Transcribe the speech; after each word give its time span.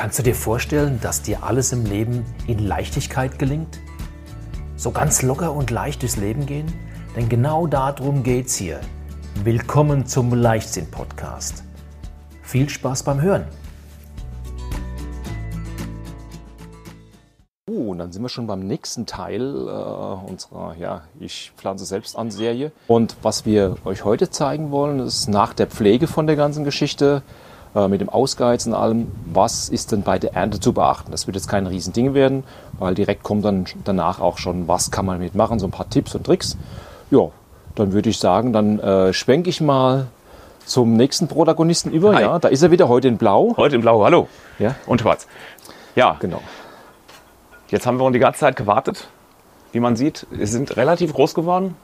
Kannst 0.00 0.18
du 0.18 0.22
dir 0.22 0.34
vorstellen, 0.34 0.98
dass 1.02 1.20
dir 1.20 1.42
alles 1.42 1.72
im 1.72 1.84
Leben 1.84 2.24
in 2.46 2.58
Leichtigkeit 2.58 3.38
gelingt? 3.38 3.80
So 4.74 4.92
ganz 4.92 5.20
locker 5.20 5.52
und 5.52 5.70
leicht 5.70 6.00
durchs 6.00 6.16
Leben 6.16 6.46
gehen? 6.46 6.72
Denn 7.14 7.28
genau 7.28 7.66
darum 7.66 8.22
geht's 8.22 8.56
hier. 8.56 8.80
Willkommen 9.44 10.06
zum 10.06 10.32
Leichtsinn-Podcast. 10.32 11.64
Viel 12.40 12.70
Spaß 12.70 13.02
beim 13.02 13.20
Hören. 13.20 13.44
Oh, 17.70 17.90
und 17.90 17.98
dann 17.98 18.10
sind 18.10 18.22
wir 18.22 18.30
schon 18.30 18.46
beim 18.46 18.60
nächsten 18.60 19.04
Teil 19.04 19.42
äh, 19.42 20.30
unserer 20.30 20.76
ja, 20.78 21.02
Ich 21.18 21.52
pflanze 21.58 21.84
selbst 21.84 22.16
an 22.16 22.30
Serie. 22.30 22.72
Und 22.86 23.16
was 23.20 23.44
wir 23.44 23.76
euch 23.84 24.02
heute 24.06 24.30
zeigen 24.30 24.70
wollen, 24.70 24.98
ist 25.00 25.28
nach 25.28 25.52
der 25.52 25.66
Pflege 25.66 26.06
von 26.06 26.26
der 26.26 26.36
ganzen 26.36 26.64
Geschichte, 26.64 27.22
mit 27.74 28.00
dem 28.00 28.08
Ausgeiz 28.08 28.66
und 28.66 28.74
allem, 28.74 29.12
was 29.32 29.68
ist 29.68 29.92
denn 29.92 30.02
bei 30.02 30.18
der 30.18 30.34
Ernte 30.34 30.58
zu 30.58 30.72
beachten? 30.72 31.12
Das 31.12 31.26
wird 31.26 31.36
jetzt 31.36 31.48
kein 31.48 31.66
Riesending 31.66 32.14
werden, 32.14 32.42
weil 32.78 32.94
direkt 32.94 33.22
kommt 33.22 33.44
dann 33.44 33.66
danach 33.84 34.20
auch 34.20 34.38
schon, 34.38 34.66
was 34.66 34.90
kann 34.90 35.06
man 35.06 35.20
mitmachen, 35.20 35.58
so 35.60 35.66
ein 35.66 35.70
paar 35.70 35.88
Tipps 35.88 36.14
und 36.14 36.24
Tricks. 36.24 36.56
Ja, 37.10 37.28
dann 37.76 37.92
würde 37.92 38.10
ich 38.10 38.18
sagen, 38.18 38.52
dann 38.52 38.80
äh, 38.80 39.12
schwenke 39.12 39.50
ich 39.50 39.60
mal 39.60 40.06
zum 40.66 40.94
nächsten 40.94 41.28
Protagonisten 41.28 41.90
über. 41.92 42.14
Hi. 42.14 42.22
Ja, 42.22 42.38
da 42.38 42.48
ist 42.48 42.62
er 42.62 42.70
wieder 42.70 42.88
heute 42.88 43.08
in 43.08 43.18
Blau. 43.18 43.54
Heute 43.56 43.76
in 43.76 43.82
Blau, 43.82 44.04
hallo. 44.04 44.28
Ja, 44.58 44.74
Und 44.86 45.00
schwarz. 45.00 45.26
Ja, 45.94 46.16
genau. 46.20 46.40
jetzt 47.68 47.86
haben 47.86 47.98
wir 47.98 48.10
die 48.10 48.18
ganze 48.18 48.40
Zeit 48.40 48.56
gewartet. 48.56 49.08
Wie 49.72 49.80
man 49.80 49.96
sieht, 49.96 50.26
sie 50.30 50.46
sind 50.46 50.76
relativ 50.76 51.12
groß 51.12 51.34
geworden. 51.34 51.76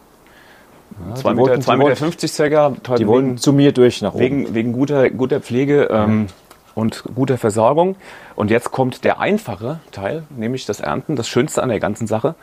Zwei 1.14 1.30
die 1.30 1.36
Meter, 1.36 1.48
wollten- 1.50 1.62
zwei 1.62 1.76
Meter 1.76 1.88
wollten- 1.90 1.98
50 1.98 2.32
circa. 2.32 2.72
Die 2.98 3.06
wollen 3.06 3.36
zu 3.38 3.52
mir 3.52 3.72
durch 3.72 4.02
nach 4.02 4.14
oben. 4.14 4.20
wegen, 4.22 4.54
wegen 4.54 4.72
guter, 4.72 5.10
guter 5.10 5.40
Pflege 5.40 5.88
ähm, 5.90 6.26
und 6.74 7.04
guter 7.14 7.38
Versorgung. 7.38 7.96
Und 8.34 8.50
jetzt 8.50 8.70
kommt 8.72 9.04
der 9.04 9.20
einfache 9.20 9.80
Teil, 9.92 10.24
nämlich 10.36 10.66
das 10.66 10.80
Ernten, 10.80 11.16
das 11.16 11.28
Schönste 11.28 11.62
an 11.62 11.68
der 11.68 11.80
ganzen 11.80 12.06
Sache. 12.06 12.34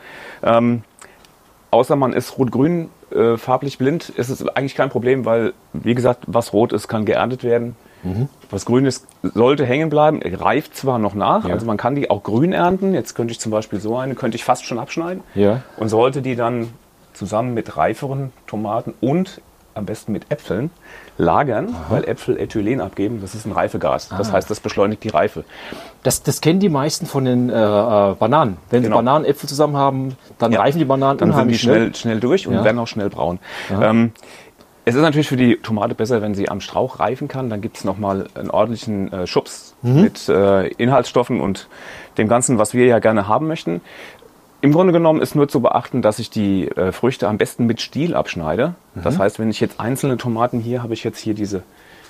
Ähm, 0.42 0.82
außer 1.70 1.96
man 1.96 2.12
ist 2.12 2.38
rot-grün 2.38 2.88
äh, 3.14 3.36
farblich 3.36 3.78
blind, 3.78 4.08
ist 4.10 4.28
es 4.28 4.46
eigentlich 4.48 4.74
kein 4.74 4.88
Problem, 4.90 5.24
weil, 5.24 5.52
wie 5.72 5.94
gesagt, 5.94 6.24
was 6.26 6.52
rot 6.52 6.72
ist, 6.72 6.88
kann 6.88 7.04
geerntet 7.04 7.44
werden. 7.44 7.76
Mhm. 8.02 8.28
Was 8.50 8.66
grün 8.66 8.86
ist, 8.86 9.06
sollte 9.22 9.64
hängen 9.64 9.88
bleiben, 9.88 10.20
reift 10.22 10.76
zwar 10.76 10.98
noch 10.98 11.14
nach, 11.14 11.46
Ja. 11.48 11.54
also 11.54 11.64
man 11.64 11.76
kann 11.76 11.94
die 11.94 12.10
auch 12.10 12.22
grün 12.22 12.52
ernten. 12.52 12.92
Jetzt 12.92 13.14
könnte 13.14 13.32
ich 13.32 13.40
zum 13.40 13.50
Beispiel 13.50 13.80
so 13.80 13.96
eine, 13.96 14.14
könnte 14.14 14.36
ich 14.36 14.44
fast 14.44 14.66
schon 14.66 14.78
abschneiden 14.78 15.22
Ja. 15.34 15.62
und 15.76 15.88
sollte 15.88 16.20
die 16.22 16.36
dann 16.36 16.68
zusammen 17.14 17.54
mit 17.54 17.76
reiferen 17.76 18.32
Tomaten 18.46 18.94
und 19.00 19.40
am 19.76 19.86
besten 19.86 20.12
mit 20.12 20.30
Äpfeln 20.30 20.70
lagern, 21.18 21.74
weil 21.88 22.04
Äpfel 22.04 22.38
Ethylen 22.38 22.80
abgeben. 22.80 23.20
Das 23.20 23.34
ist 23.34 23.44
ein 23.44 23.50
Reifegas. 23.50 24.08
Das 24.08 24.30
Ah. 24.30 24.34
heißt, 24.34 24.48
das 24.48 24.60
beschleunigt 24.60 25.02
die 25.02 25.08
Reife. 25.08 25.44
Das, 26.04 26.22
das 26.22 26.40
kennen 26.40 26.60
die 26.60 26.68
meisten 26.68 27.06
von 27.06 27.24
den 27.24 27.50
äh, 27.50 27.52
äh, 27.54 28.14
Bananen. 28.14 28.56
Wenn 28.70 28.82
Genau. 28.82 28.96
sie 28.96 29.02
Bananenäpfel 29.02 29.48
zusammen 29.48 29.76
haben, 29.76 30.16
dann 30.38 30.52
Ja. 30.52 30.60
reifen 30.60 30.78
die 30.78 30.84
Bananen 30.84 31.18
Dann 31.18 31.28
sind 31.28 31.32
die 31.32 31.34
unheimlich 31.34 31.60
schnell, 31.60 31.94
schnell 31.96 32.20
durch 32.20 32.46
und 32.46 32.54
Ja. 32.54 32.62
werden 32.64 32.78
auch 32.78 32.86
schnell 32.86 33.10
braun. 33.10 33.40
Ähm, 33.80 34.12
es 34.84 34.94
ist 34.94 35.02
natürlich 35.02 35.28
für 35.28 35.36
die 35.36 35.56
Tomate 35.56 35.96
besser, 35.96 36.22
wenn 36.22 36.34
sie 36.36 36.48
am 36.48 36.60
Strauch 36.60 37.00
reifen 37.00 37.26
kann. 37.26 37.50
Dann 37.50 37.60
gibt 37.60 37.76
es 37.78 37.84
nochmal 37.84 38.26
einen 38.36 38.50
ordentlichen 38.50 39.12
äh, 39.12 39.26
Schubs 39.26 39.74
Mhm. 39.82 40.02
mit 40.02 40.28
äh, 40.28 40.68
Inhaltsstoffen 40.68 41.40
und 41.40 41.66
dem 42.16 42.28
Ganzen, 42.28 42.58
was 42.58 42.74
wir 42.74 42.86
ja 42.86 43.00
gerne 43.00 43.26
haben 43.26 43.48
möchten. 43.48 43.80
Im 44.64 44.72
Grunde 44.72 44.94
genommen 44.94 45.20
ist 45.20 45.34
nur 45.34 45.46
zu 45.46 45.60
beachten, 45.60 46.00
dass 46.00 46.18
ich 46.18 46.30
die 46.30 46.68
äh, 46.68 46.90
Früchte 46.90 47.28
am 47.28 47.36
besten 47.36 47.66
mit 47.66 47.82
Stiel 47.82 48.14
abschneide. 48.14 48.74
Mhm. 48.94 49.02
Das 49.02 49.18
heißt, 49.18 49.38
wenn 49.38 49.50
ich 49.50 49.60
jetzt 49.60 49.78
einzelne 49.78 50.16
Tomaten 50.16 50.58
hier 50.58 50.82
habe, 50.82 50.94
ich 50.94 51.04
jetzt 51.04 51.18
hier 51.18 51.34
diese, 51.34 51.62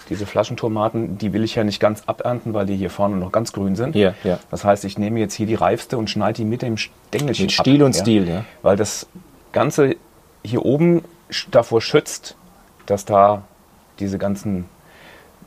diese 0.09 0.25
Flaschentomaten, 0.25 1.19
die 1.19 1.33
will 1.33 1.43
ich 1.43 1.57
ja 1.57 1.65
nicht 1.65 1.81
ganz 1.81 2.05
abernten, 2.07 2.55
weil 2.55 2.67
die 2.67 2.77
hier 2.77 2.91
vorne 2.91 3.17
noch 3.17 3.33
ganz 3.33 3.53
grün 3.53 3.75
sind. 3.75 3.97
Ja, 3.97 4.15
ja. 4.23 4.39
Das 4.53 4.65
heißt, 4.65 4.85
ich 4.85 4.99
nehme 4.99 5.19
jetzt 5.19 5.35
hier 5.35 5.47
die 5.47 5.57
reifste 5.57 5.99
und 5.99 6.09
schneide 6.09 6.35
die 6.35 6.45
mit 6.45 6.63
dem 6.63 6.77
Stängelchen 6.77 7.47
Mit 7.47 7.53
Stiel 7.53 7.81
ab, 7.83 7.87
und 7.87 7.97
Stiel, 7.97 8.29
ja. 8.29 8.45
Weil 8.63 8.77
das 8.77 9.09
Ganze 9.51 9.97
hier 10.45 10.65
oben 10.65 11.03
davor 11.51 11.81
schützt, 11.81 12.37
dass 12.87 13.05
da 13.05 13.43
diese 13.99 14.17
ganzen 14.17 14.67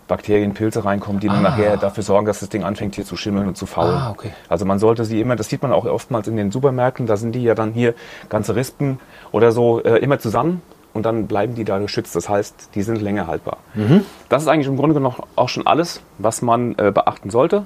Bakterien, 0.08 0.54
Pilze 0.54 0.86
reinkommen, 0.86 1.20
die 1.20 1.28
dann 1.28 1.42
nachher 1.42 1.78
dafür 1.78 2.04
sorgen, 2.04 2.26
dass 2.26 2.40
das 2.40 2.50
Ding 2.50 2.64
anfängt 2.64 2.96
hier 2.96 3.06
zu 3.06 3.18
schimmeln 3.18 3.48
und 3.48 3.58
zu 3.58 3.66
faulen. 3.66 3.96
Ah, 3.96 4.12
okay. 4.12 4.32
Also 4.50 4.66
man 4.66 4.80
sollte 4.80 5.06
sie 5.06 5.20
immer, 5.20 5.36
das 5.36 5.50
sieht 5.50 5.62
man 5.62 5.72
auch 5.72 5.86
oftmals 5.86 6.28
in 6.28 6.38
den 6.38 6.52
Supermärkten, 6.52 7.06
da 7.06 7.18
sind 7.18 7.34
die 7.34 7.44
ja 7.44 7.56
dann 7.56 7.74
hier 7.74 7.94
ganze 8.30 8.56
Rispen 8.56 9.00
oder 9.32 9.52
so 9.52 9.84
äh, 9.84 9.98
immer 9.98 10.20
zusammen 10.20 10.62
und 10.94 11.06
dann 11.06 11.28
bleiben 11.28 11.56
die 11.56 11.64
da 11.64 11.80
geschützt. 11.80 12.16
Das 12.16 12.30
heißt, 12.30 12.70
die 12.76 12.82
sind 12.82 13.02
länger 13.02 13.28
haltbar. 13.28 13.58
Mhm. 13.76 14.06
Das 14.30 14.42
ist 14.42 14.48
eigentlich 14.48 14.68
im 14.68 14.78
Grunde 14.78 14.96
genommen 14.96 15.16
auch 15.36 15.50
schon 15.50 15.68
alles, 15.68 16.02
was 16.18 16.42
man 16.42 16.76
äh, 16.78 16.92
beachten 16.92 17.30
sollte. 17.30 17.66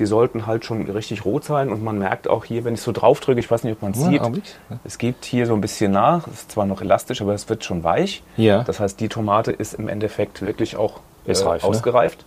Die 0.00 0.06
sollten 0.06 0.46
halt 0.46 0.64
schon 0.64 0.88
richtig 0.90 1.24
rot 1.24 1.44
sein 1.44 1.68
und 1.68 1.84
man 1.84 1.98
merkt 1.98 2.26
auch 2.26 2.44
hier, 2.46 2.64
wenn 2.64 2.74
ich 2.74 2.80
so 2.80 2.90
drauf 2.90 3.20
drücke, 3.20 3.38
ich 3.38 3.50
weiß 3.50 3.62
nicht, 3.64 3.74
ob 3.74 3.82
man 3.82 3.92
es 3.92 3.98
Ja, 4.00 4.08
sieht, 4.08 4.20
Augenblick. 4.22 4.44
es 4.82 4.96
gibt 4.98 5.24
hier 5.26 5.46
so 5.46 5.52
ein 5.54 5.60
bisschen 5.60 5.92
nach, 5.92 6.26
es 6.26 6.32
ist 6.40 6.52
zwar 6.52 6.64
noch 6.66 6.80
elastisch, 6.80 7.20
aber 7.20 7.34
es 7.34 7.48
wird 7.48 7.64
schon 7.64 7.84
weich. 7.84 8.22
Ja. 8.38 8.64
Das 8.64 8.80
heißt, 8.80 8.98
die 8.98 9.08
Tomate 9.08 9.52
ist 9.52 9.74
im 9.74 9.88
Endeffekt 9.88 10.40
wirklich 10.40 10.76
auch 10.76 11.00
äh, 11.26 11.32
reif, 11.32 11.62
ne? 11.62 11.68
ausgereift. 11.68 12.24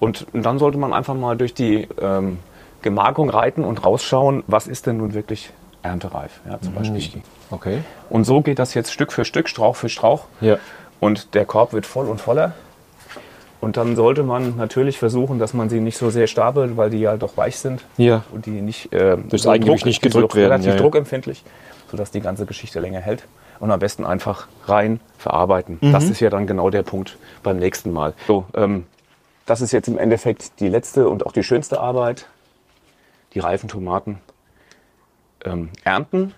Und 0.00 0.26
dann 0.32 0.58
sollte 0.58 0.78
man 0.78 0.94
einfach 0.94 1.14
mal 1.14 1.36
durch 1.36 1.52
die 1.52 1.86
ähm, 2.00 2.38
Gemarkung 2.80 3.28
reiten 3.28 3.64
und 3.64 3.84
rausschauen, 3.84 4.42
was 4.46 4.66
ist 4.66 4.86
denn 4.86 4.96
nun 4.96 5.12
wirklich 5.12 5.52
erntereif. 5.82 6.40
Ja, 6.48 6.56
Mhm. 6.56 6.62
zum 6.62 6.74
Beispiel. 6.74 7.22
Okay. 7.50 7.78
Und 8.08 8.24
so 8.24 8.40
geht 8.40 8.58
das 8.58 8.72
jetzt 8.72 8.92
Stück 8.92 9.12
für 9.12 9.26
Stück, 9.26 9.48
Strauch 9.50 9.76
für 9.76 9.90
Strauch. 9.90 10.24
Ja. 10.40 10.56
Und 11.00 11.34
der 11.34 11.44
Korb 11.44 11.74
wird 11.74 11.84
voll 11.84 12.06
und 12.08 12.18
voller. 12.18 12.52
Und 13.60 13.76
dann 13.76 13.94
sollte 13.94 14.22
man 14.22 14.56
natürlich 14.56 14.98
versuchen, 14.98 15.38
dass 15.38 15.52
man 15.52 15.68
sie 15.68 15.80
nicht 15.80 15.98
so 15.98 16.10
sehr 16.10 16.26
stapelt, 16.26 16.76
weil 16.76 16.90
die 16.90 16.98
ja 16.98 17.16
doch 17.16 17.36
weich 17.36 17.58
sind. 17.58 17.84
Ja. 17.98 18.24
Und 18.32 18.46
die 18.46 18.62
nicht 18.62 18.92
äh, 18.92 19.16
Durchs 19.16 19.46
Eigengewicht 19.46 19.84
nicht 19.84 20.02
die 20.02 20.08
sind 20.08 20.14
gedrückt 20.14 20.34
werden, 20.34 20.52
Relativ 20.52 20.68
ja, 20.68 20.74
ja. 20.74 20.80
druckempfindlich, 20.80 21.44
sodass 21.90 22.10
die 22.10 22.20
ganze 22.20 22.46
Geschichte 22.46 22.80
länger 22.80 23.00
hält. 23.00 23.24
Und 23.58 23.70
am 23.70 23.78
besten 23.78 24.06
einfach 24.06 24.48
rein 24.64 25.00
verarbeiten. 25.18 25.76
Mhm. 25.82 25.92
Das 25.92 26.04
ist 26.04 26.20
ja 26.20 26.30
dann 26.30 26.46
genau 26.46 26.70
der 26.70 26.82
Punkt 26.82 27.18
beim 27.42 27.58
nächsten 27.58 27.92
Mal. 27.92 28.14
So, 28.26 28.46
ähm, 28.54 28.86
das 29.44 29.60
ist 29.60 29.72
jetzt 29.72 29.88
im 29.88 29.98
Endeffekt 29.98 30.60
die 30.60 30.68
letzte 30.68 31.08
und 31.08 31.26
auch 31.26 31.32
die 31.32 31.42
schönste 31.42 31.80
Arbeit. 31.80 32.26
Die 33.34 33.40
reifen 33.40 33.68
Tomaten 33.68 34.18
ähm, 35.44 35.68
ernten. 35.84 36.32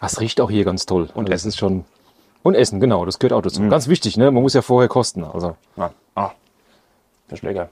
Das 0.00 0.20
riecht 0.20 0.40
auch 0.40 0.50
hier 0.50 0.64
ganz 0.64 0.86
toll. 0.86 1.08
Und 1.14 1.24
Also 1.24 1.32
das 1.32 1.44
ist 1.46 1.56
schon. 1.58 1.84
Und 2.42 2.54
Essen, 2.54 2.80
genau, 2.80 3.04
das 3.04 3.18
gehört 3.18 3.32
auch 3.32 3.42
dazu. 3.42 3.60
Mhm. 3.60 3.68
Ganz 3.70 3.88
wichtig, 3.88 4.16
ne? 4.16 4.30
Man 4.30 4.42
muss 4.42 4.54
ja 4.54 4.62
vorher 4.62 4.88
kosten. 4.88 5.24
Also, 5.24 5.56
Ja. 5.76 5.90
Ah, 6.14 6.30
der 7.30 7.36
Schläger. 7.36 7.68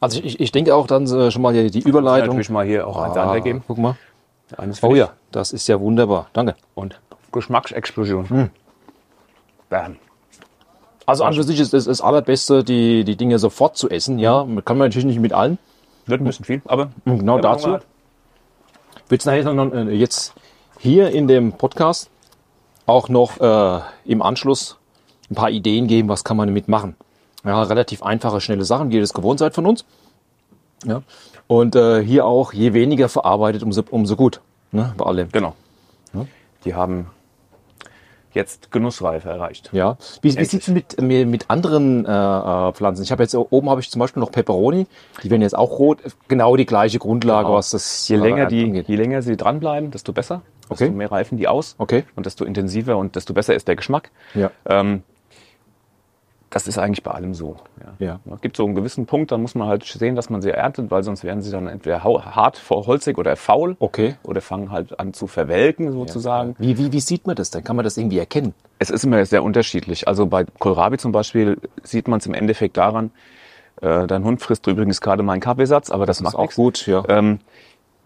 also 0.00 0.20
ich, 0.22 0.40
ich 0.40 0.52
denke 0.52 0.74
auch 0.74 0.86
dann 0.86 1.06
äh, 1.06 1.30
schon 1.30 1.40
mal 1.42 1.52
die, 1.54 1.70
die 1.70 1.78
Ich 1.78 1.86
Überleitung. 1.86 2.28
natürlich 2.30 2.50
mal 2.50 2.66
hier 2.66 2.86
auch 2.86 2.96
eins 2.98 3.16
Ah, 3.16 3.30
anlegen. 3.30 3.62
Guck 3.66 3.78
mal. 3.78 3.96
Eines 4.58 4.82
Oh 4.82 4.94
ja, 4.94 5.12
das 5.32 5.52
ist 5.52 5.66
ja 5.68 5.80
wunderbar. 5.80 6.26
Danke. 6.32 6.56
Und 6.74 7.00
Geschmacksexplosion. 7.32 8.28
Hm. 8.28 8.50
Bam. 9.70 9.96
Also 11.06 11.24
an 11.24 11.34
für 11.34 11.42
sich 11.42 11.60
ist 11.60 11.74
es 11.74 11.84
das 11.86 12.00
Allerbeste, 12.00 12.64
die, 12.64 13.04
die 13.04 13.16
Dinge 13.16 13.38
sofort 13.38 13.76
zu 13.76 13.88
essen. 13.90 14.18
Ja, 14.18 14.42
kann 14.64 14.78
man 14.78 14.88
natürlich 14.88 15.04
nicht 15.06 15.20
mit 15.20 15.32
allen. 15.32 15.58
Wird 16.06 16.20
ein 16.20 16.24
bisschen 16.24 16.44
viel, 16.44 16.60
aber 16.66 16.90
Und 17.04 17.20
genau 17.20 17.36
wenn 17.36 17.42
man 17.42 17.52
dazu 17.52 17.78
wird 19.08 19.20
es 19.20 19.26
nachher 19.26 19.52
noch, 19.52 19.72
äh, 19.72 19.90
jetzt 19.92 20.34
hier 20.78 21.10
in 21.10 21.28
dem 21.28 21.52
Podcast 21.52 22.10
auch 22.86 23.08
noch 23.08 23.40
äh, 23.40 23.80
im 24.04 24.22
Anschluss 24.22 24.76
ein 25.30 25.34
paar 25.34 25.50
Ideen 25.50 25.86
geben, 25.86 26.08
was 26.08 26.24
kann 26.24 26.36
man 26.36 26.48
damit 26.48 26.68
machen. 26.68 26.96
Ja, 27.44 27.62
relativ 27.62 28.02
einfache, 28.02 28.40
schnelle 28.40 28.64
Sachen, 28.64 28.90
wie 28.90 28.96
ihr 28.96 29.00
das 29.00 29.14
gewohnt 29.14 29.38
seid 29.38 29.54
von 29.54 29.66
uns. 29.66 29.84
Ja. 30.84 31.02
Und 31.46 31.76
äh, 31.76 32.02
hier 32.02 32.24
auch, 32.26 32.52
je 32.52 32.72
weniger 32.72 33.08
verarbeitet, 33.08 33.62
umso, 33.62 33.82
umso 33.90 34.16
gut. 34.16 34.40
Ne, 34.72 34.92
bei 34.96 35.04
allem. 35.06 35.28
Genau. 35.30 35.54
Die 36.64 36.74
haben 36.74 37.06
jetzt 38.32 38.72
Genussreife 38.72 39.28
erreicht. 39.28 39.70
Ja. 39.72 39.96
Wie, 40.22 40.24
wie 40.24 40.28
Endlich. 40.30 40.48
sieht's 40.48 40.68
mit, 40.68 41.00
mit, 41.00 41.50
anderen 41.50 42.04
äh, 42.04 42.10
äh, 42.10 42.72
Pflanzen? 42.72 43.02
Ich 43.02 43.12
habe 43.12 43.22
jetzt 43.22 43.34
oben 43.34 43.70
habe 43.70 43.80
ich 43.80 43.90
zum 43.90 44.00
Beispiel 44.00 44.20
noch 44.20 44.32
Peperoni. 44.32 44.86
Die 45.22 45.30
werden 45.30 45.42
jetzt 45.42 45.56
auch 45.56 45.78
rot. 45.78 45.98
Genau 46.28 46.56
die 46.56 46.66
gleiche 46.66 46.98
Grundlage, 46.98 47.44
Genau. 47.44 47.56
was 47.56 47.70
das 47.70 48.08
Je 48.08 48.16
äh, 48.16 48.20
länger, 48.20 48.46
die, 48.46 48.64
angeht. 48.64 48.88
je 48.88 48.96
länger 48.96 49.22
sie 49.22 49.36
dranbleiben, 49.36 49.90
desto 49.90 50.12
besser. 50.12 50.42
Okay. 50.68 50.84
Desto 50.84 50.96
mehr 50.96 51.12
reifen 51.12 51.38
die 51.38 51.48
aus. 51.48 51.74
Okay. 51.78 52.04
Und 52.16 52.26
desto 52.26 52.44
intensiver 52.44 52.96
und 52.96 53.16
desto 53.16 53.34
besser 53.34 53.54
ist 53.54 53.68
der 53.68 53.76
Geschmack. 53.76 54.10
Ja. 54.34 54.50
Ähm, 54.66 55.02
das 56.54 56.68
ist 56.68 56.78
eigentlich 56.78 57.02
bei 57.02 57.10
allem 57.10 57.34
so. 57.34 57.56
Ja. 57.98 58.20
Es 58.32 58.40
gibt 58.40 58.56
so 58.56 58.64
einen 58.64 58.76
gewissen 58.76 59.06
Punkt, 59.06 59.32
da 59.32 59.38
muss 59.38 59.56
man 59.56 59.66
halt 59.66 59.82
sehen, 59.82 60.14
dass 60.14 60.30
man 60.30 60.40
sie 60.40 60.50
erntet, 60.50 60.88
weil 60.88 61.02
sonst 61.02 61.24
werden 61.24 61.42
sie 61.42 61.50
dann 61.50 61.66
entweder 61.66 62.04
hart, 62.04 62.62
holzig 62.70 63.18
oder 63.18 63.34
faul. 63.34 63.74
Okay. 63.80 64.14
Oder 64.22 64.40
fangen 64.40 64.70
halt 64.70 65.00
an 65.00 65.12
zu 65.14 65.26
verwelken 65.26 65.90
sozusagen. 65.90 66.54
Wie, 66.60 66.78
wie, 66.78 66.92
wie 66.92 67.00
sieht 67.00 67.26
man 67.26 67.34
das 67.34 67.50
denn? 67.50 67.64
Kann 67.64 67.74
man 67.74 67.84
das 67.84 67.96
irgendwie 67.96 68.18
erkennen? 68.18 68.54
Es 68.78 68.90
ist 68.90 69.02
immer 69.04 69.24
sehr 69.26 69.42
unterschiedlich. 69.42 70.06
Also 70.06 70.26
bei 70.26 70.44
Kohlrabi 70.60 70.96
zum 70.96 71.10
Beispiel 71.10 71.58
sieht 71.82 72.06
man 72.06 72.20
es 72.20 72.26
im 72.26 72.34
Endeffekt 72.34 72.76
daran, 72.76 73.10
äh, 73.80 74.06
dein 74.06 74.22
Hund 74.22 74.40
frisst 74.40 74.64
übrigens 74.68 75.00
gerade 75.00 75.24
meinen 75.24 75.40
Kaffeesatz, 75.40 75.90
aber 75.90 76.06
das, 76.06 76.20
macht 76.20 76.36
auch 76.36 76.42
nichts. 76.42 76.56
gut, 76.56 76.86
ja. 76.86 77.02
Ähm, 77.08 77.40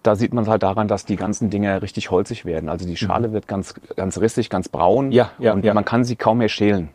da 0.08 0.16
sieht 0.16 0.32
man 0.32 0.48
halt 0.48 0.62
daran, 0.62 0.88
dass 0.88 1.04
die 1.04 1.16
ganzen 1.16 1.50
Dinger 1.50 1.82
richtig 1.82 2.10
holzig 2.10 2.44
werden. 2.46 2.68
Also 2.70 2.86
die 2.86 2.96
Schale 2.96 3.32
wird 3.32 3.46
ganz, 3.46 3.74
ganz 3.94 4.18
rissig, 4.18 4.48
ganz 4.50 4.68
braun 4.68 5.06
Mhm. 5.06 5.12
Ja, 5.12 5.30
ja, 5.38 5.52
und 5.52 5.64
ja. 5.64 5.74
man 5.74 5.84
kann 5.84 6.02
sie 6.04 6.16
kaum 6.16 6.38
mehr 6.38 6.48
schälen. 6.48 6.88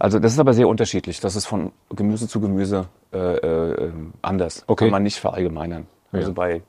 Also 0.00 0.18
das 0.18 0.32
ist 0.32 0.38
aber 0.40 0.54
sehr 0.54 0.66
unterschiedlich. 0.68 1.20
Das 1.20 1.36
ist 1.36 1.46
von 1.46 1.72
Gemüse 1.94 2.26
zu 2.28 2.40
Gemüse 2.40 2.86
äh, 3.12 3.18
äh, 3.18 3.92
anders. 4.22 4.64
Okay. 4.66 4.84
Kann 4.86 4.90
man 4.92 5.02
nicht 5.04 5.18
verallgemeinern. 5.18 5.86
Also 6.12 6.28
Ja. 6.28 6.34
bei 6.34 6.62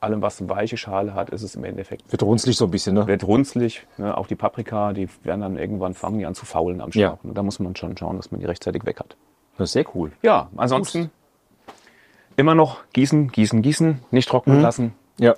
allem, 0.00 0.20
was 0.22 0.40
eine 0.40 0.50
weiche 0.50 0.76
Schale 0.76 1.14
hat, 1.14 1.30
ist 1.30 1.42
es 1.42 1.54
im 1.54 1.62
Endeffekt 1.64 2.10
Wird 2.10 2.22
runzlig 2.24 2.56
so 2.56 2.64
ein 2.64 2.70
bisschen, 2.72 2.94
ne? 2.96 3.06
wird 3.06 3.24
runzlig. 3.24 3.86
Ne? 3.96 4.16
Auch 4.16 4.26
die 4.26 4.34
Paprika, 4.34 4.92
die 4.92 5.08
werden 5.22 5.40
dann 5.42 5.56
irgendwann 5.56 5.94
fangen 5.94 6.18
die 6.18 6.26
an 6.26 6.34
zu 6.34 6.44
faulen 6.44 6.80
am 6.80 6.90
Ja. 6.92 7.10
Strauch. 7.10 7.24
Und 7.24 7.38
Da 7.38 7.42
muss 7.44 7.60
man 7.60 7.76
schon 7.76 7.96
schauen, 7.96 8.16
dass 8.16 8.30
man 8.32 8.40
die 8.40 8.46
rechtzeitig 8.46 8.84
weg 8.84 8.98
hat. 8.98 9.16
Das 9.56 9.68
ist 9.68 9.72
sehr 9.74 9.84
cool. 9.94 10.10
Ja, 10.22 10.48
ansonsten 10.56 11.10
immer 12.36 12.54
noch 12.54 12.80
gießen, 12.92 13.28
gießen, 13.28 13.62
gießen, 13.62 14.00
nicht 14.10 14.28
trocknen 14.28 14.60
lassen. 14.60 14.94
Ja. 15.18 15.34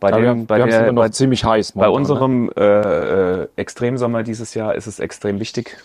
Bei, 0.00 0.08
Aber 0.12 0.20
dem, 0.20 0.40
wir, 0.40 0.46
bei, 0.46 0.58
wir 0.58 0.66
der, 0.66 0.92
noch 0.92 1.02
bei, 1.02 1.08
ziemlich 1.08 1.44
heiß. 1.44 1.72
bei 1.72 1.86
momentan, 1.86 1.92
ne? 1.92 1.98
unserem 1.98 2.50
äh, 2.56 3.42
äh, 3.42 3.48
Extremsommer 3.56 4.22
dieses 4.22 4.54
Jahr 4.54 4.74
ist 4.74 4.86
es 4.86 5.00
extrem 5.00 5.40
wichtig, 5.40 5.78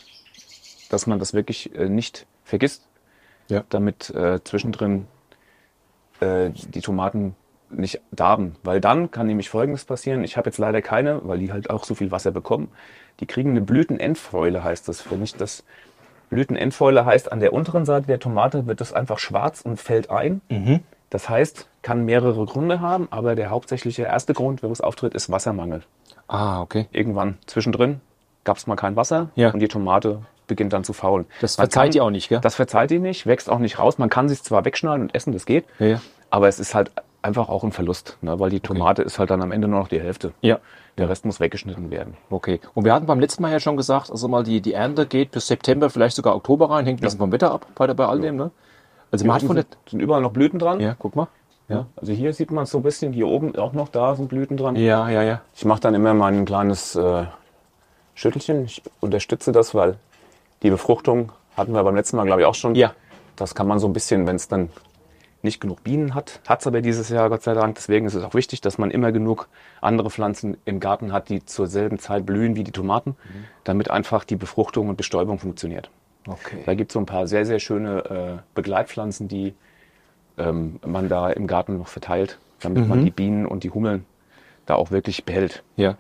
dass 0.90 1.08
man 1.08 1.20
das 1.20 1.34
wirklich 1.34 1.74
äh, 1.76 1.88
nicht 1.88 2.26
vergisst, 2.44 2.88
Ja. 3.48 3.64
damit 3.70 4.10
äh, 4.10 4.44
zwischendrin 4.44 5.08
äh, 6.20 6.50
die 6.50 6.82
Tomaten 6.82 7.36
nicht 7.70 8.02
darben. 8.12 8.56
Weil 8.64 8.82
dann 8.82 9.12
kann 9.12 9.28
nämlich 9.28 9.50
Folgendes 9.50 9.86
passieren. 9.86 10.26
Ich 10.26 10.36
habe 10.36 10.50
jetzt 10.50 10.58
leider 10.58 10.82
keine, 10.82 11.22
weil 11.24 11.40
die 11.40 11.54
halt 11.54 11.70
auch 11.70 11.86
so 11.86 11.96
viel 11.96 12.12
Wasser 12.12 12.32
bekommen. 12.32 12.70
Die 13.22 13.26
kriegen 13.26 13.52
eine 13.52 13.62
Blütenendfäule, 13.62 14.62
heißt 14.64 14.90
das. 14.90 15.10
Wenn 15.10 15.24
ich 15.24 15.36
das 15.36 15.64
Blütenendfäule 16.32 17.06
heißt, 17.06 17.32
an 17.32 17.40
der 17.40 17.54
unteren 17.54 17.86
Seite 17.86 18.08
der 18.08 18.20
Tomate 18.20 18.66
wird 18.66 18.82
das 18.82 18.94
einfach 18.94 19.20
schwarz 19.20 19.62
und 19.62 19.80
fällt 19.80 20.10
ein. 20.10 20.42
Das 21.12 21.30
heißt, 21.30 21.68
kann 21.84 22.06
mehrere 22.06 22.46
Gründe 22.46 22.80
haben, 22.80 23.08
aber 23.12 23.36
der 23.36 23.50
hauptsächliche 23.52 24.04
erste 24.04 24.34
Grund, 24.34 24.64
wo 24.64 24.72
es 24.72 24.82
auftritt, 24.82 25.14
ist 25.14 25.30
Wassermangel. 25.30 25.84
Ah, 26.28 26.62
okay. 26.62 26.88
Irgendwann 26.92 27.38
zwischendrin 27.46 28.00
gab 28.46 28.58
es 28.58 28.66
mal 28.66 28.76
kein 28.78 28.96
Wasser 28.96 29.30
Ja. 29.36 29.52
und 29.52 29.60
die 29.60 29.68
Tomate 29.68 30.22
beginnt 30.48 30.74
dann 30.74 30.84
zu 30.84 30.94
faulen. 30.94 31.26
Das 31.42 31.56
verzeiht 31.56 31.94
ihr 31.96 32.04
auch 32.04 32.10
nicht, 32.10 32.30
gell? 32.30 32.40
Das 32.42 32.56
verzeiht 32.56 32.90
die 32.92 33.00
nicht, 33.00 33.28
wächst 33.28 33.50
auch 33.50 33.60
nicht 33.60 33.78
raus. 33.78 33.98
Man 33.98 34.10
kann 34.10 34.30
sich 34.30 34.42
zwar 34.42 34.66
wegschneiden 34.66 35.04
und 35.04 35.16
essen, 35.16 35.34
das 35.34 35.46
geht, 35.46 35.66
Ja, 35.80 36.02
aber 36.30 36.48
es 36.48 36.60
ist 36.60 36.74
halt 36.74 36.92
einfach 37.22 37.50
auch 37.50 37.64
ein 37.64 37.72
Verlust, 37.72 38.18
ne? 38.22 38.40
weil 38.40 38.50
die 38.50 38.60
Tomate 38.62 39.02
ist 39.04 39.20
halt 39.20 39.30
dann 39.30 39.42
am 39.42 39.52
Ende 39.52 39.68
nur 39.68 39.80
noch 39.80 39.88
die 39.90 40.00
Hälfte. 40.02 40.32
Ja. 40.42 40.60
Der 40.98 41.10
Rest 41.10 41.26
muss 41.26 41.40
weggeschnitten 41.40 41.90
werden. 41.90 42.16
Okay. 42.30 42.60
Und 42.74 42.86
wir 42.86 42.94
hatten 42.94 43.06
beim 43.06 43.20
letzten 43.20 43.42
Mal 43.42 43.52
ja 43.52 43.60
schon 43.60 43.78
gesagt, 43.78 44.12
also 44.12 44.28
mal 44.28 44.44
die, 44.44 44.62
die 44.62 44.74
Ernte 44.74 45.06
geht 45.06 45.32
bis 45.32 45.48
September, 45.48 45.90
vielleicht 45.90 46.16
sogar 46.16 46.36
Oktober 46.36 46.70
rein, 46.70 46.86
hängt 46.86 47.00
ein 47.00 47.04
bisschen 47.04 47.20
vom 47.20 47.32
Wetter 47.32 47.52
ab 47.52 47.66
bei, 47.76 47.92
bei 47.94 48.06
all 48.06 48.20
dem, 48.20 48.36
ne? 48.36 48.52
Also 49.12 49.26
man 49.26 49.36
hat 49.36 49.44
von 49.44 49.56
sind, 49.56 49.68
sind 49.90 50.00
überall 50.00 50.22
noch 50.22 50.32
Blüten 50.32 50.60
dran. 50.60 50.80
ja, 50.80 50.96
guck 50.98 51.16
mal. 51.16 51.28
Ja. 51.68 51.86
Also 51.96 52.12
hier 52.12 52.34
sieht 52.34 52.52
man 52.52 52.66
es 52.66 52.72
so 52.72 52.80
ein 52.80 52.84
bisschen, 52.84 53.14
hier 53.14 53.28
oben 53.28 53.56
auch 53.56 53.74
noch, 53.74 53.88
da 53.88 54.16
sind 54.16 54.30
Blüten 54.30 54.58
dran. 54.58 54.76
Ja, 54.76 55.10
ja, 55.10 55.24
ja. 55.24 55.42
Ich 55.56 55.64
mache 55.64 55.80
dann 55.80 55.94
immer 55.94 56.14
mein 56.14 56.44
kleines 56.46 56.96
äh, 56.96 57.26
Schüttelchen. 58.14 58.66
Ich 58.66 58.82
unterstütze 59.00 59.52
das, 59.52 59.74
weil 59.74 59.98
die 60.64 60.70
Befruchtung 60.70 61.32
hatten 61.56 61.74
wir 61.74 61.84
beim 61.84 61.96
letzten 61.96 62.18
Mal, 62.18 62.26
glaube 62.26 62.42
ich, 62.42 62.48
auch 62.48 62.56
schon. 62.56 62.76
Ja. 62.76 62.94
Das 63.36 63.56
kann 63.56 63.68
man 63.68 63.80
so 63.80 63.88
ein 63.88 63.94
bisschen, 63.94 64.28
wenn 64.28 64.36
es 64.36 64.48
dann 64.48 64.70
nicht 65.44 65.60
genug 65.62 65.84
Bienen 65.84 66.14
hat, 66.16 66.40
hat 66.48 66.62
es 66.62 66.68
aber 66.68 66.82
dieses 66.82 67.10
Jahr, 67.10 67.30
Gott 67.30 67.42
sei 67.44 67.54
Dank. 67.54 67.76
Deswegen 67.76 68.06
ist 68.06 68.14
es 68.14 68.24
auch 68.24 68.34
wichtig, 68.34 68.62
dass 68.62 68.78
man 68.78 68.92
immer 68.92 69.12
genug 69.12 69.48
andere 69.82 70.10
Pflanzen 70.10 70.58
im 70.66 70.80
Garten 70.80 71.12
hat, 71.12 71.30
die 71.30 71.44
zur 71.46 71.68
selben 71.68 72.00
Zeit 72.00 72.26
blühen 72.26 72.56
wie 72.56 72.64
die 72.64 72.72
Tomaten, 72.72 73.16
damit 73.64 73.90
einfach 73.90 74.24
die 74.24 74.36
Befruchtung 74.36 74.90
und 74.90 74.96
Bestäubung 74.98 75.40
funktioniert. 75.40 75.90
Okay. 76.28 76.60
Da 76.66 76.76
gibt 76.76 76.92
es 76.92 76.94
so 76.94 77.00
ein 77.00 77.06
paar 77.08 77.28
sehr, 77.28 77.46
sehr 77.46 77.60
schöne 77.60 78.38
äh, 78.38 78.42
Begleitpflanzen, 78.54 79.28
die 79.28 79.54
ähm, 80.38 80.80
man 80.86 81.10
da 81.10 81.30
im 81.32 81.48
Garten 81.48 81.78
noch 81.78 81.88
verteilt, 81.88 82.38
damit 82.60 82.88
man 82.88 83.04
die 83.04 83.12
Bienen 83.12 83.46
und 83.46 83.64
die 83.64 83.72
Hummeln 83.72 84.06
da 84.68 84.76
auch 84.76 84.92
wirklich 84.92 85.26
behält. 85.26 85.64
Ja. 85.76 85.98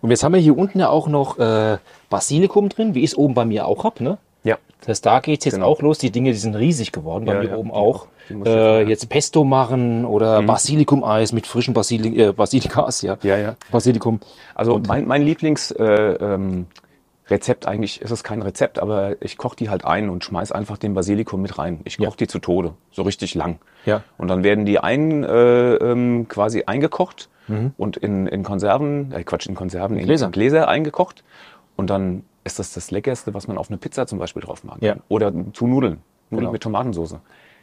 Und 0.00 0.10
jetzt 0.10 0.24
haben 0.24 0.32
wir 0.34 0.40
hier 0.40 0.58
unten 0.58 0.80
ja 0.80 0.88
auch 0.88 1.06
noch 1.06 1.38
äh, 1.38 1.78
Basilikum 2.08 2.68
drin, 2.68 2.94
wie 2.94 3.00
ich 3.04 3.12
es 3.12 3.16
oben 3.16 3.34
bei 3.34 3.44
mir 3.44 3.66
auch 3.66 3.84
hab, 3.84 4.00
ne? 4.00 4.18
Ja. 4.42 4.58
Das 4.80 4.88
heißt, 4.88 5.06
da 5.06 5.20
geht's 5.20 5.44
jetzt 5.44 5.54
Genau. 5.54 5.66
auch 5.66 5.80
los. 5.82 5.98
Die 5.98 6.10
Dinge, 6.10 6.32
die 6.32 6.38
sind 6.38 6.56
riesig 6.56 6.90
geworden, 6.90 7.24
bei 7.24 7.34
Ja, 7.34 7.40
mir 7.40 7.48
ja, 7.50 7.56
oben 7.56 7.68
die 7.68 7.74
auch. 7.74 8.08
Äh, 8.30 8.84
Mhm. 8.84 8.88
jetzt 8.88 9.08
Pesto 9.08 9.44
machen 9.44 10.04
oder 10.04 10.42
Basilikum-Eis 10.42 11.32
mit 11.32 11.46
frischen 11.46 11.74
Basili 11.74 12.20
äh, 12.20 12.32
Basilikas, 12.32 13.02
ja. 13.02 13.16
Ja, 13.22 13.36
ja. 13.36 13.56
Basilikum. 13.70 14.20
Also 14.54 14.80
mein, 14.86 15.06
mein 15.06 15.22
Lieblingsrezept 15.22 15.80
äh, 16.22 16.34
ähm, 16.34 16.66
Rezept 17.28 17.66
eigentlich 17.68 18.00
ist 18.02 18.10
es 18.10 18.24
kein 18.24 18.42
Rezept, 18.42 18.80
aber 18.80 19.14
ich 19.22 19.38
koche 19.38 19.54
die 19.54 19.70
halt 19.70 19.84
ein 19.84 20.10
und 20.10 20.24
schmeiß 20.24 20.50
einfach 20.50 20.78
den 20.78 20.94
Basilikum 20.94 21.40
mit 21.40 21.58
rein. 21.58 21.78
Ich 21.84 21.96
koche 21.98 22.08
Ja. 22.10 22.16
die 22.18 22.26
zu 22.26 22.40
Tode, 22.40 22.74
so 22.90 23.02
richtig 23.02 23.34
lang. 23.36 23.60
Ja. 23.86 24.02
Und 24.18 24.26
dann 24.28 24.42
werden 24.42 24.66
die 24.66 24.80
ein, 24.80 25.22
äh, 25.22 25.74
ähm, 25.76 26.26
quasi 26.28 26.64
eingekocht 26.66 27.28
Mhm. 27.46 27.72
und 27.76 27.96
in, 27.96 28.26
in 28.26 28.42
Konserven, 28.42 29.12
äh 29.12 29.22
Quatsch, 29.24 29.46
in 29.46 29.54
Konserven, 29.54 29.96
in 29.96 30.06
Gläser. 30.06 30.26
in 30.26 30.32
Gläser 30.32 30.68
eingekocht. 30.68 31.22
Und 31.76 31.88
dann 31.90 32.24
ist 32.44 32.58
das 32.58 32.72
das 32.72 32.90
Leckerste, 32.90 33.32
was 33.32 33.46
man 33.48 33.58
auf 33.58 33.68
eine 33.70 33.78
Pizza 33.78 34.06
zum 34.08 34.18
Beispiel 34.18 34.42
drauf 34.42 34.64
machen 34.64 34.78
Ja. 34.84 34.96
Oder 35.08 35.32
zu 35.52 35.66
Nudeln. 35.68 35.98
Nudeln 36.30 36.40
Genau. 36.40 36.52
mit 36.52 36.62
Tomatensauce. 36.62 37.16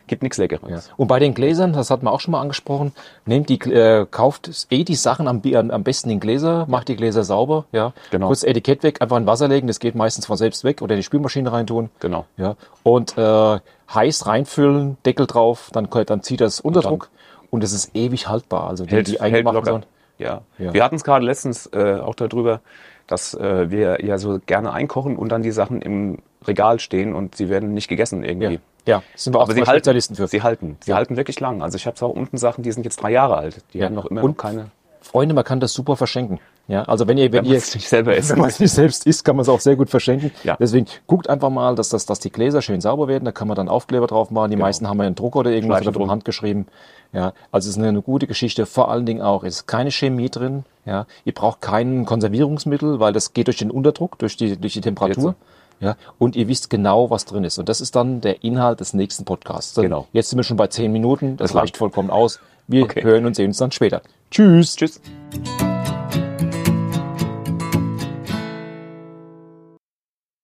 Gibt 0.08 0.24
nichts 0.24 0.38
Leckeres. 0.38 0.70
Ja. 0.88 0.94
Und 0.98 1.08
bei 1.08 1.20
den 1.20 1.34
Gläsern, 1.34 1.74
das 1.74 1.92
hatten 1.92 2.06
wir 2.06 2.12
auch 2.12 2.20
schon 2.22 2.32
mal 2.32 2.42
angesprochen, 2.42 2.94
nehmt 3.26 3.50
die, 3.50 3.60
äh, 3.72 4.06
kauft 4.10 4.50
eh 4.72 4.84
die 4.84 4.96
Sachen 4.96 5.28
am, 5.28 5.42
am 5.72 5.84
besten 5.84 6.10
in 6.10 6.20
Gläser, 6.20 6.66
macht 6.70 6.88
die 6.88 6.96
Gläser 6.96 7.24
sauber, 7.24 7.66
ja. 7.74 7.94
Genau. 8.12 8.28
Kurz 8.28 8.44
Etikett 8.44 8.84
weg, 8.84 9.02
einfach 9.02 9.18
in 9.18 9.26
Wasser 9.28 9.48
legen, 9.48 9.68
das 9.68 9.80
geht 9.80 9.96
meistens 9.96 10.26
von 10.26 10.38
selbst 10.38 10.64
weg 10.64 10.82
oder 10.82 10.94
in 10.96 11.00
die 11.00 11.04
Spülmaschine 11.04 11.52
reintun. 11.52 11.90
Genau. 12.00 12.26
Ja. 12.38 12.56
Und 12.84 13.18
äh, 13.18 13.60
heiß 13.94 14.26
reinfüllen, 14.28 14.98
Deckel 15.06 15.28
drauf, 15.28 15.70
dann, 15.74 15.88
dann 16.06 16.24
zieht 16.24 16.42
das 16.42 16.60
Unterdruck 16.62 17.10
und 17.52 17.64
es 17.64 17.74
ist 17.74 17.96
ewig 17.96 18.28
haltbar. 18.30 18.68
Also 18.70 18.86
die, 18.86 18.92
hält, 18.96 19.08
die 19.10 19.20
hält 19.20 19.44
locker. 19.46 19.66
Sachen- 19.66 19.86
Ja. 20.18 20.42
Ja. 20.58 20.74
Wir 20.74 20.84
hatten 20.84 20.96
es 20.96 21.04
gerade 21.04 21.26
letztens 21.26 21.68
äh, 21.74 22.00
auch 22.04 22.16
darüber, 22.16 22.62
dass 23.08 23.34
äh, 23.34 23.70
wir 23.72 24.04
ja 24.06 24.18
so 24.18 24.40
gerne 24.46 24.72
einkochen 24.74 25.16
und 25.18 25.30
dann 25.32 25.42
die 25.44 25.52
Sachen 25.52 25.82
im 25.82 26.20
Regal 26.46 26.80
stehen 26.80 27.14
und 27.14 27.36
sie 27.36 27.50
werden 27.50 27.74
nicht 27.74 27.88
gegessen 27.88 28.24
irgendwie. 28.24 28.54
Ja. 28.56 28.60
Ja, 28.88 29.04
sind 29.16 29.34
wir 29.36 29.40
auch 29.40 29.44
Aber 29.44 29.54
sie 29.54 29.60
halten, 29.62 29.72
Spezialisten 29.80 30.16
für. 30.16 30.28
sie 30.28 30.42
halten. 30.42 30.78
Sie 30.84 30.94
halten 30.94 31.16
wirklich 31.18 31.40
lang. 31.40 31.62
Also 31.62 31.76
ich 31.76 31.86
habe 31.86 32.04
auch 32.04 32.10
unten 32.10 32.38
Sachen, 32.38 32.64
die 32.64 32.72
sind 32.72 32.84
jetzt 32.84 32.98
drei 33.04 33.12
Jahre 33.12 33.38
alt. 33.38 33.58
Die 33.74 33.80
Ja. 33.80 33.86
haben 33.86 33.96
noch 33.96 34.06
immer 34.06 34.24
Und 34.24 34.32
noch 34.32 34.38
keine. 34.38 34.72
Freunde, 35.02 35.36
man 35.36 35.44
kann 35.46 35.60
das 35.60 35.74
super 35.74 35.96
verschenken. 35.96 36.40
Ja, 36.68 36.84
also 36.84 37.08
wenn 37.08 37.18
ihr, 37.18 37.32
wenn, 37.32 37.46
Wenn 37.46 37.52
ihr 37.52 37.58
es 37.58 37.74
nicht 37.74 37.88
selber 37.88 38.14
isst. 38.16 38.30
Wenn 38.32 38.40
man 38.40 38.50
es 38.50 38.60
nicht 38.60 38.72
selbst 38.74 39.06
isst, 39.08 39.24
kann 39.24 39.38
man 39.38 39.44
es 39.44 39.50
auch 39.50 39.62
sehr 39.62 39.78
gut 39.78 39.90
verschenken. 39.90 40.32
Ja. 40.44 40.58
Deswegen 40.60 40.86
guckt 41.06 41.30
einfach 41.30 41.50
mal, 41.50 41.76
dass, 41.76 41.88
das, 41.88 42.06
dass 42.06 42.20
die 42.20 42.30
Gläser 42.30 42.62
schön 42.62 42.82
sauber 42.82 43.08
werden. 43.08 43.24
Da 43.24 43.32
kann 43.32 43.48
man 43.48 43.56
dann 43.56 43.70
Aufkleber 43.70 44.08
drauf 44.08 44.32
machen. 44.32 44.52
Die 44.52 44.58
meisten 44.58 44.86
haben 44.90 44.98
ja 45.00 45.06
einen 45.06 45.16
Drucker 45.16 45.40
oder 45.40 45.52
irgendwas 45.52 45.82
oder 45.84 45.94
drum 45.94 46.12
handgeschrieben. 46.12 46.68
Ja, 47.14 47.32
also 47.54 47.70
es 47.70 47.76
ist 47.76 47.78
eine, 47.78 47.88
eine 47.88 48.02
gute 48.02 48.28
Geschichte. 48.28 48.66
Vor 48.66 48.92
allen 48.92 49.06
Dingen 49.06 49.22
auch, 49.22 49.46
es 49.46 49.58
ist 49.60 49.68
keine 49.68 49.92
Chemie 49.92 50.30
drin. 50.30 50.66
Ja, 50.86 51.06
ihr 51.24 51.34
braucht 51.34 51.62
kein 51.62 52.06
Konservierungsmittel, 52.06 53.00
weil 53.00 53.14
das 53.14 53.32
geht 53.34 53.48
durch 53.48 53.58
den 53.58 53.72
Unterdruck, 53.72 54.20
durch 54.20 54.36
die, 54.36 54.58
durch 54.58 54.74
die 54.74 54.82
Temperatur. 54.82 55.36
Ja, 55.80 55.96
und 56.18 56.36
ihr 56.36 56.48
wisst 56.48 56.70
genau, 56.70 57.10
was 57.10 57.26
drin 57.26 57.44
ist. 57.44 57.60
Und 57.60 57.70
das 57.70 57.82
ist 57.82 57.96
dann 57.96 58.20
der 58.22 58.44
Inhalt 58.44 58.80
des 58.80 58.94
nächsten 58.94 59.26
Podcasts. 59.26 59.74
Dann- 59.74 59.84
Genau. 59.84 60.08
Jetzt 60.14 60.30
sind 60.30 60.38
wir 60.40 60.44
schon 60.44 60.58
bei 60.58 60.68
zehn 60.68 60.92
Minuten. 60.92 61.38
Das 61.38 61.52
Das 61.52 61.62
reicht 61.62 61.78
vollkommen 61.78 62.10
aus. 62.10 62.40
Wir 62.68 62.84
Okay. 62.84 63.04
hören 63.04 63.26
und 63.26 63.36
sehen 63.36 63.48
uns 63.48 63.58
dann 63.58 63.72
später. 63.72 64.02
Tschüss. 64.32 64.76
Tschüss. 64.76 65.00